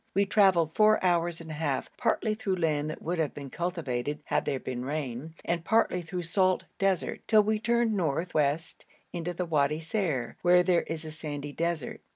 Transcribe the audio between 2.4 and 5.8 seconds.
land that would have been cultivated had there been rain, and